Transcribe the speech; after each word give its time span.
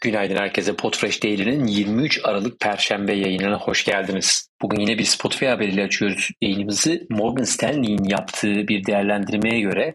Günaydın 0.00 0.36
herkese. 0.36 0.76
Podfresh 0.76 1.22
Daily'nin 1.22 1.66
23 1.66 2.20
Aralık 2.24 2.60
Perşembe 2.60 3.12
yayınına 3.12 3.58
hoş 3.58 3.84
geldiniz. 3.84 4.48
Bugün 4.62 4.80
yine 4.80 4.98
bir 4.98 5.04
Spotify 5.04 5.46
haberiyle 5.46 5.84
açıyoruz 5.84 6.30
yayınımızı. 6.40 7.06
Morgan 7.10 7.44
Stanley'in 7.44 8.04
yaptığı 8.04 8.68
bir 8.68 8.86
değerlendirmeye 8.86 9.60
göre 9.60 9.94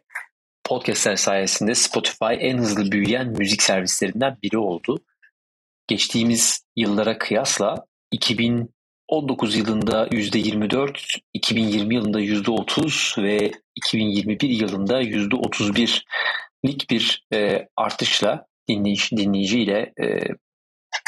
podcastler 0.64 1.16
sayesinde 1.16 1.76
Spotify 1.76 2.34
en 2.40 2.58
hızlı 2.58 2.92
büyüyen 2.92 3.28
müzik 3.28 3.62
servislerinden 3.62 4.38
biri 4.44 4.58
oldu. 4.58 5.00
Geçtiğimiz 5.88 6.66
yıllara 6.76 7.18
kıyasla 7.18 7.86
2019 8.12 9.56
yılında 9.56 10.08
%24, 10.08 11.20
2020 11.34 11.96
yılında 11.96 12.22
%30 12.22 13.24
ve 13.24 13.52
2021 13.76 14.50
yılında 14.50 15.04
%31'lik 15.04 16.90
bir 16.90 17.28
e, 17.34 17.68
artışla 17.78 18.46
dinleyici, 18.70 19.18
dinleyiciyle 19.18 19.94
e, 20.02 20.20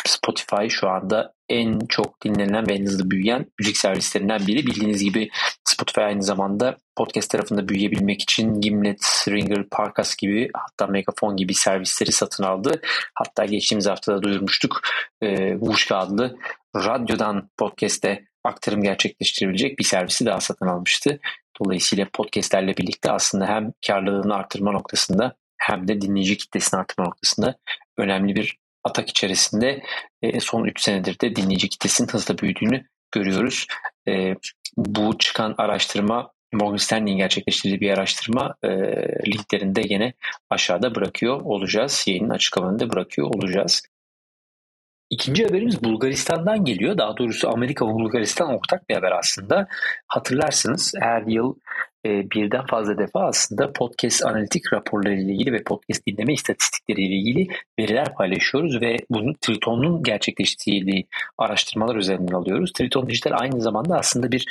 Spotify 0.06 0.68
şu 0.70 0.90
anda 0.90 1.34
en 1.50 1.80
çok 1.80 2.24
dinlenen 2.24 2.68
ve 2.70 2.74
en 2.74 2.86
hızlı 2.86 3.12
büyüyen 3.12 3.46
müzik 3.60 3.78
servislerinden 3.78 4.48
biri. 4.48 4.66
Bildiğiniz 4.66 5.04
gibi 5.04 5.30
Spotify 5.64 6.02
aynı 6.02 6.24
zamanda 6.24 6.78
podcast 6.96 7.30
tarafında 7.30 7.68
büyüyebilmek 7.68 8.22
için 8.22 8.62
Gimlet, 8.62 9.26
Ringer, 9.30 9.70
Parkas 9.70 10.16
gibi 10.16 10.50
hatta 10.54 10.88
Megafon 10.88 11.38
gibi 11.38 11.54
servisleri 11.54 12.12
satın 12.12 12.44
aldı. 12.44 12.82
Hatta 13.14 13.46
geçtiğimiz 13.46 13.88
haftada 13.88 14.22
duyurmuştuk. 14.22 14.82
E, 15.22 15.56
Vuşka 15.56 15.98
adlı 15.98 16.38
radyodan 16.76 17.50
podcast'e 17.58 18.26
aktarım 18.44 18.82
gerçekleştirebilecek 18.82 19.80
bir 19.80 19.84
servisi 19.84 20.26
daha 20.26 20.40
satın 20.40 20.68
almıştı. 20.68 21.20
Dolayısıyla 21.60 22.08
podcastlerle 22.14 22.78
birlikte 22.78 23.12
aslında 23.12 23.48
hem 23.48 23.72
karlılığını 23.88 24.36
artırma 24.36 24.72
noktasında 24.72 25.36
hem 25.66 25.88
de 25.88 26.02
dinleyici 26.02 26.38
kitlesini 26.38 26.80
artırma 26.80 27.08
noktasında 27.08 27.56
önemli 27.98 28.36
bir 28.36 28.58
atak 28.84 29.10
içerisinde 29.10 29.84
e, 30.22 30.40
son 30.40 30.66
3 30.66 30.82
senedir 30.82 31.20
de 31.20 31.36
dinleyici 31.36 31.70
kitlesinin 31.70 32.08
hızla 32.08 32.38
büyüdüğünü 32.38 32.86
görüyoruz. 33.12 33.68
E, 34.08 34.36
bu 34.78 35.18
çıkan 35.18 35.56
araştırma 35.58 36.32
Morgan 36.54 36.78
Stanley'in 36.78 37.18
gerçekleştirdiği 37.18 37.82
bir 37.82 37.92
araştırma 37.92 38.56
e, 38.64 38.70
linklerinde 39.28 39.82
yine 39.90 40.14
aşağıda 40.50 40.96
bırakıyor 40.96 41.42
olacağız. 41.42 42.04
Yayının 42.08 42.30
açıklamalarında 42.30 42.90
bırakıyor 42.90 43.28
olacağız. 43.28 43.82
İkinci 45.10 45.46
haberimiz 45.46 45.84
Bulgaristan'dan 45.84 46.66
geliyor. 46.66 46.98
Daha 46.98 47.18
doğrusu 47.18 47.50
Amerika 47.50 47.88
ve 47.88 47.94
Bulgaristan 47.94 48.54
ortak 48.54 48.90
bir 48.90 48.96
haber 48.96 49.12
aslında. 49.12 49.68
Hatırlarsınız 50.08 50.94
her 51.00 51.22
yıl 51.22 51.56
birden 52.06 52.66
fazla 52.66 52.98
defa 52.98 53.28
aslında 53.28 53.74
podcast 53.74 54.26
analitik 54.26 54.74
raporları 54.74 55.14
ile 55.14 55.34
ilgili 55.34 55.54
ve 55.54 55.64
podcast 55.64 56.08
dinleme 56.08 56.34
istatistikleri 56.34 57.02
ile 57.02 57.16
ilgili 57.16 57.48
veriler 57.80 58.14
paylaşıyoruz 58.14 58.82
ve 58.82 58.98
bunu 59.10 59.34
Triton'un 59.42 60.04
gerçekleştirdiği 60.04 61.08
araştırmalar 61.38 61.96
üzerinden 61.96 62.34
alıyoruz. 62.34 62.74
Triton 62.74 63.10
Dijital 63.10 63.32
aynı 63.34 63.62
zamanda 63.62 63.98
aslında 63.98 64.32
bir 64.32 64.46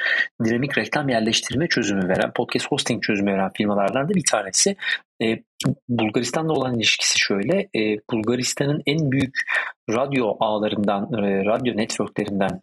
dinamik 0.44 0.78
reklam 0.78 1.08
yerleştirme 1.08 1.68
çözümü 1.68 2.08
veren, 2.08 2.32
podcast 2.32 2.66
hosting 2.66 3.02
çözümü 3.02 3.32
veren 3.32 3.50
firmalardan 3.56 4.08
da 4.08 4.14
bir 4.14 4.24
tanesi. 4.30 4.76
E, 5.22 5.42
Bulgaristan'la 5.88 6.52
olan 6.52 6.74
ilişkisi 6.74 7.18
şöyle, 7.18 7.68
e, 7.76 7.98
Bulgaristan'ın 8.12 8.82
en 8.86 9.10
büyük 9.10 9.34
radyo 9.90 10.36
ağlarından, 10.40 11.12
e, 11.12 11.44
radyo 11.44 11.76
networklerinden 11.76 12.60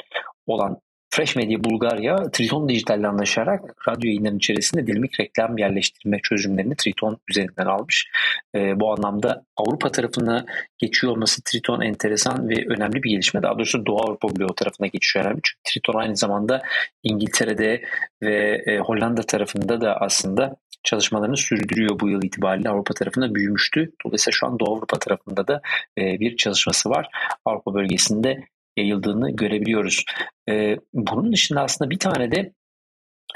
olan 0.47 0.77
Fresh 1.13 1.35
Media 1.35 1.63
Bulgarya, 1.63 2.15
Triton 2.31 2.69
Dijital'le 2.69 3.03
anlaşarak 3.03 3.87
radyo 3.87 4.07
yayınlarının 4.07 4.37
içerisinde 4.37 4.87
dinamik 4.87 5.19
reklam 5.19 5.57
yerleştirme 5.57 6.19
çözümlerini 6.23 6.75
Triton 6.75 7.17
üzerinden 7.29 7.65
almış. 7.65 8.07
E, 8.55 8.79
bu 8.79 8.93
anlamda 8.93 9.45
Avrupa 9.57 9.91
tarafına 9.91 10.45
geçiyor 10.77 11.13
olması 11.13 11.43
Triton 11.43 11.81
enteresan 11.81 12.49
ve 12.49 12.65
önemli 12.67 13.03
bir 13.03 13.09
gelişme. 13.09 13.41
Daha 13.41 13.55
doğrusu 13.55 13.85
Doğu 13.85 14.01
Avrupa 14.01 14.35
bloğu 14.35 14.55
tarafına 14.55 14.87
geçiyor 14.87 15.25
önemli. 15.25 15.39
Çünkü 15.43 15.59
Triton 15.63 15.99
aynı 15.99 16.17
zamanda 16.17 16.61
İngiltere'de 17.03 17.81
ve 18.23 18.63
e, 18.67 18.77
Hollanda 18.77 19.21
tarafında 19.21 19.81
da 19.81 19.95
aslında 19.95 20.55
çalışmalarını 20.83 21.37
sürdürüyor 21.37 21.99
bu 21.99 22.09
yıl 22.09 22.23
itibariyle 22.23 22.69
Avrupa 22.69 22.93
tarafında 22.93 23.35
büyümüştü. 23.35 23.91
Dolayısıyla 24.05 24.35
şu 24.35 24.47
an 24.47 24.59
Doğu 24.59 24.75
Avrupa 24.75 24.99
tarafında 24.99 25.47
da 25.47 25.61
e, 25.97 26.19
bir 26.19 26.37
çalışması 26.37 26.89
var. 26.89 27.07
Avrupa 27.45 27.73
bölgesinde 27.73 28.43
yayıldığını 28.77 29.31
görebiliyoruz. 29.31 30.05
E, 30.49 30.77
bunun 30.93 31.33
dışında 31.33 31.61
aslında 31.61 31.89
bir 31.91 31.99
tane 31.99 32.31
de 32.31 32.53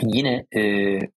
yine 0.03 0.45
e, 0.55 0.61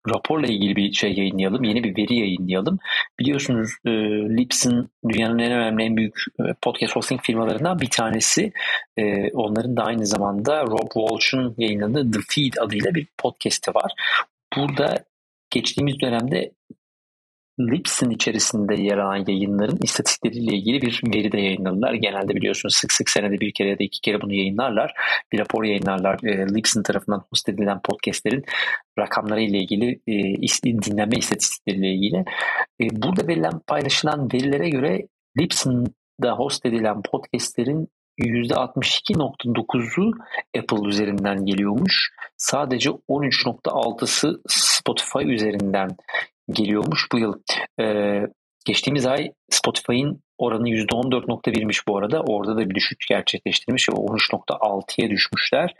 raporla 0.08 0.46
ilgili 0.46 0.76
bir 0.76 0.92
şey 0.92 1.12
yayınlayalım, 1.12 1.64
yeni 1.64 1.84
bir 1.84 1.96
veri 1.96 2.16
yayınlayalım. 2.18 2.78
Biliyorsunuz 3.20 3.70
e, 3.84 3.90
Libsyn 4.36 4.88
dünyanın 5.08 5.38
en 5.38 5.52
önemli, 5.52 5.82
en 5.82 5.96
büyük 5.96 6.14
e, 6.40 6.42
podcast 6.62 6.96
hosting 6.96 7.20
firmalarından 7.20 7.80
bir 7.80 7.90
tanesi. 7.90 8.52
E, 8.96 9.30
onların 9.32 9.76
da 9.76 9.84
aynı 9.84 10.06
zamanda 10.06 10.62
Rob 10.62 10.90
Walsh'un 10.94 11.54
yayınladığı 11.58 12.10
The 12.10 12.18
Feed 12.28 12.52
adıyla 12.60 12.94
bir 12.94 13.06
podcast'i 13.18 13.74
var. 13.74 13.92
Burada 14.56 15.04
geçtiğimiz 15.50 16.00
dönemde 16.00 16.52
Lips'in 17.60 18.10
içerisinde 18.10 18.82
yer 18.82 18.98
alan 18.98 19.24
yayınların 19.28 19.78
istatistikleriyle 19.82 20.56
ilgili 20.56 20.82
bir 20.82 21.00
veri 21.14 21.32
de 21.32 21.40
yayınladılar. 21.40 21.94
Genelde 21.94 22.34
biliyorsunuz 22.34 22.74
sık 22.74 22.92
sık 22.92 23.10
senede 23.10 23.40
bir 23.40 23.52
kere 23.52 23.68
ya 23.68 23.78
da 23.78 23.84
iki 23.84 24.00
kere 24.00 24.20
bunu 24.20 24.34
yayınlarlar. 24.34 24.92
Bir 25.32 25.38
rapor 25.38 25.64
yayınlarlar. 25.64 26.18
E, 26.24 26.54
Lips'in 26.54 26.82
tarafından 26.82 27.24
host 27.30 27.48
edilen 27.48 27.80
podcastlerin 27.84 28.44
rakamları 28.98 29.40
ile 29.40 29.58
ilgili 29.58 30.00
e, 30.06 30.82
dinleme 30.82 31.16
istatistikleriyle 31.16 31.88
ilgili. 31.88 32.24
E, 32.80 33.02
burada 33.02 33.28
verilen 33.28 33.60
paylaşılan 33.66 34.32
verilere 34.32 34.68
göre 34.68 35.06
Lips'in'de 35.40 36.30
host 36.30 36.66
edilen 36.66 37.02
podcastlerin 37.02 37.88
%62.9'u 38.18 40.10
Apple 40.58 40.88
üzerinden 40.88 41.46
geliyormuş. 41.46 42.10
Sadece 42.36 42.90
13.6'sı 42.90 44.42
Spotify 44.48 45.34
üzerinden 45.34 45.90
geliyormuş 46.50 47.06
bu 47.12 47.18
yıl. 47.18 47.34
Ee, 47.80 48.22
geçtiğimiz 48.64 49.06
ay 49.06 49.32
Spotify'ın 49.50 50.22
oranı 50.38 50.68
%14.1'miş 50.68 51.88
bu 51.88 51.98
arada. 51.98 52.22
Orada 52.22 52.56
da 52.56 52.70
bir 52.70 52.74
düşüş 52.74 53.06
gerçekleştirmiş 53.08 53.88
ve 53.88 53.92
13.6'ya 53.92 55.10
düşmüşler. 55.10 55.74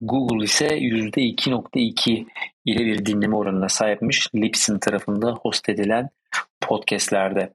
Google 0.00 0.44
ise 0.44 0.66
%2.2 0.66 2.26
ile 2.64 2.84
bir 2.84 3.06
dinleme 3.06 3.36
oranına 3.36 3.68
sahipmiş. 3.68 4.34
Libsyn 4.34 4.78
tarafında 4.78 5.32
host 5.32 5.68
edilen 5.68 6.08
podcastlerde. 6.60 7.52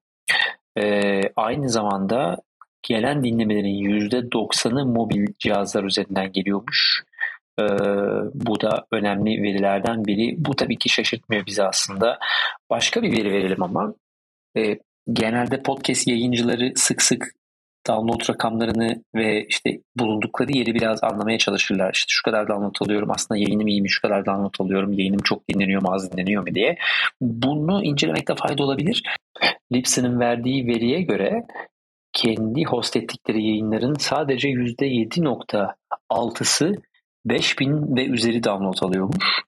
Ee, 0.77 1.21
aynı 1.35 1.69
zamanda 1.69 2.37
gelen 2.83 3.23
dinlemelerin 3.23 3.99
%90'ı 3.99 4.85
mobil 4.85 5.27
cihazlar 5.39 5.83
üzerinden 5.83 6.31
geliyormuş. 6.31 7.03
Ee, 7.59 7.63
bu 8.33 8.61
da 8.61 8.85
önemli 8.91 9.43
verilerden 9.43 10.05
biri. 10.05 10.35
Bu 10.37 10.55
tabii 10.55 10.77
ki 10.77 10.89
şaşırtmıyor 10.89 11.45
bizi 11.45 11.63
aslında. 11.63 12.19
Başka 12.69 13.01
bir 13.01 13.11
veri 13.11 13.31
verelim 13.31 13.63
ama. 13.63 13.93
Ee, 14.57 14.79
genelde 15.13 15.61
podcast 15.61 16.07
yayıncıları 16.07 16.71
sık 16.75 17.01
sık 17.01 17.31
download 17.87 18.29
rakamlarını 18.29 19.03
ve 19.15 19.45
işte 19.49 19.79
bulundukları 19.95 20.57
yeri 20.57 20.75
biraz 20.75 21.03
anlamaya 21.03 21.37
çalışırlar. 21.37 21.93
İşte 21.93 22.07
şu 22.09 22.23
kadar 22.23 22.47
download 22.47 22.75
alıyorum 22.81 23.11
aslında 23.11 23.39
yayınım 23.39 23.67
iyi 23.67 23.81
mi, 23.81 23.89
şu 23.89 24.01
kadar 24.01 24.25
download 24.25 24.55
alıyorum, 24.59 24.93
yayınım 24.93 25.19
çok 25.23 25.49
dinleniyor 25.49 25.81
mu, 25.81 25.93
az 25.93 26.11
dinleniyor 26.11 26.47
mu 26.47 26.55
diye. 26.55 26.77
Bunu 27.21 27.83
incelemekte 27.83 28.35
fayda 28.35 28.63
olabilir. 28.63 29.03
Libsyn'in 29.73 30.19
verdiği 30.19 30.67
veriye 30.67 31.01
göre 31.01 31.45
kendi 32.13 32.63
host 32.63 32.97
ettikleri 32.97 33.47
yayınların 33.47 33.95
sadece 33.99 34.49
%7.6'sı 34.49 36.75
5000 37.25 37.95
ve 37.95 38.05
üzeri 38.05 38.43
download 38.43 38.77
alıyormuş. 38.81 39.41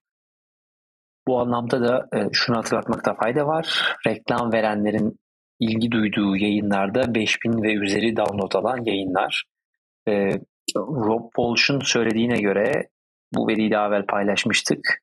Bu 1.28 1.40
anlamda 1.40 1.88
da 1.88 2.08
e, 2.18 2.28
şunu 2.32 2.56
hatırlatmakta 2.56 3.14
fayda 3.14 3.46
var. 3.46 3.96
Reklam 4.06 4.52
verenlerin 4.52 5.18
ilgi 5.60 5.90
duyduğu 5.90 6.36
yayınlarda 6.36 7.14
5000 7.14 7.62
ve 7.62 7.74
üzeri 7.74 8.16
download 8.16 8.52
alan 8.52 8.84
yayınlar. 8.84 9.44
E, 10.08 10.12
Rob 10.76 11.22
Walsh'un 11.36 11.80
söylediğine 11.80 12.40
göre 12.40 12.88
bu 13.34 13.48
veriyi 13.48 13.70
daha 13.70 13.88
evvel 13.88 14.06
paylaşmıştık. 14.06 15.02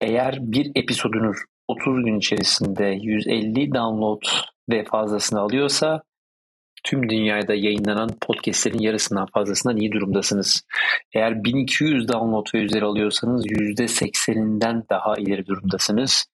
Eğer 0.00 0.38
bir 0.40 0.72
episodunuz 0.74 1.36
30 1.68 2.04
gün 2.04 2.18
içerisinde 2.18 2.84
150 2.84 3.74
download 3.74 4.22
ve 4.70 4.84
fazlasını 4.84 5.40
alıyorsa 5.40 6.02
tüm 6.84 7.08
dünyada 7.08 7.54
yayınlanan 7.54 8.10
podcastlerin 8.20 8.78
yarısından 8.78 9.26
fazlasından 9.26 9.76
iyi 9.76 9.92
durumdasınız. 9.92 10.62
Eğer 11.14 11.44
1200 11.44 12.08
download 12.08 12.46
ve 12.54 12.58
üzeri 12.58 12.84
alıyorsanız 12.84 13.46
%80'inden 13.46 14.88
daha 14.90 15.16
ileri 15.16 15.46
durumdasınız. 15.46 16.26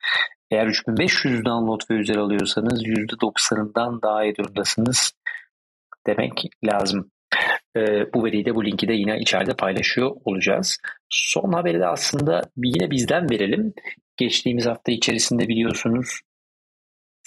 Eğer 0.51 0.67
3500 0.67 1.45
download 1.45 1.81
ve 1.91 1.95
üzeri 1.95 2.19
alıyorsanız 2.19 2.83
%90'ından 2.83 4.03
daha 4.03 4.25
iyi 4.25 4.37
durumdasınız 4.37 5.13
demek 6.07 6.43
lazım. 6.65 7.11
Ee, 7.77 8.13
bu 8.15 8.25
veriyi 8.25 8.45
de 8.45 8.55
bu 8.55 8.65
linki 8.65 8.89
de 8.89 8.93
yine 8.93 9.19
içeride 9.19 9.55
paylaşıyor 9.55 10.17
olacağız. 10.25 10.79
Son 11.09 11.53
haberi 11.53 11.81
de 11.81 11.87
aslında 11.87 12.43
yine 12.57 12.91
bizden 12.91 13.31
verelim. 13.31 13.73
Geçtiğimiz 14.17 14.67
hafta 14.67 14.93
içerisinde 14.93 15.49
biliyorsunuz 15.49 16.21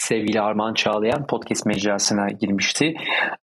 sevgili 0.01 0.41
Armağan 0.41 0.73
Çağlayan 0.73 1.27
podcast 1.27 1.65
mecrasına 1.65 2.27
girmişti. 2.27 2.93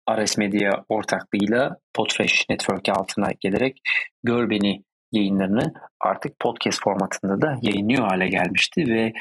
Ares 0.08 0.38
Media 0.38 0.84
ortaklığıyla 0.90 1.78
Podfresh 1.94 2.46
Network 2.50 2.90
altına 2.90 3.30
gelerek 3.40 3.82
Gör 4.24 4.50
Beni 4.50 4.84
yayınlarını 5.12 5.74
artık 6.00 6.40
podcast 6.40 6.84
formatında 6.84 7.42
da 7.42 7.60
yayınlıyor 7.62 8.08
hale 8.08 8.28
gelmişti 8.28 8.88
ve 8.88 9.14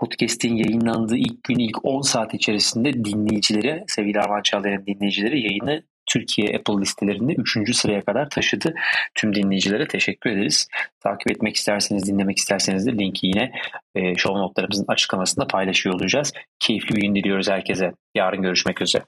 podcast'in 0.00 0.56
yayınlandığı 0.56 1.16
ilk 1.16 1.44
gün 1.44 1.58
ilk 1.58 1.84
10 1.84 2.00
saat 2.00 2.34
içerisinde 2.34 2.92
dinleyicilere, 2.92 3.84
sevgili 3.86 4.20
Arman 4.20 4.42
Çağlayan'ın 4.42 4.86
dinleyicileri 4.86 5.40
yayını 5.40 5.82
Türkiye 6.06 6.56
Apple 6.56 6.80
listelerinde 6.80 7.32
3. 7.32 7.76
sıraya 7.76 8.04
kadar 8.04 8.30
taşıdı. 8.30 8.74
Tüm 9.14 9.34
dinleyicilere 9.34 9.88
teşekkür 9.88 10.30
ederiz. 10.30 10.68
Takip 11.00 11.30
etmek 11.30 11.56
isterseniz, 11.56 12.06
dinlemek 12.06 12.38
isterseniz 12.38 12.86
de 12.86 12.92
linki 12.92 13.26
yine 13.26 13.52
e, 13.94 14.14
show 14.14 14.40
notlarımızın 14.40 14.84
açıklamasında 14.88 15.46
paylaşıyor 15.46 15.94
olacağız. 15.94 16.32
Keyifli 16.58 16.96
bir 16.96 17.02
gün 17.02 17.14
diliyoruz 17.14 17.48
herkese. 17.48 17.92
Yarın 18.14 18.42
görüşmek 18.42 18.82
üzere. 18.82 19.04